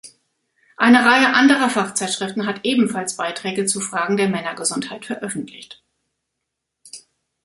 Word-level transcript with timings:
Eine 0.77 1.05
Reihe 1.05 1.31
anderer 1.35 1.69
Fachzeitschriften 1.69 2.47
hat 2.47 2.65
ebenfalls 2.65 3.17
Beiträge 3.17 3.67
zu 3.67 3.79
Fragen 3.79 4.17
der 4.17 4.29
Männergesundheit 4.29 5.05
veröffentlicht. 5.05 5.83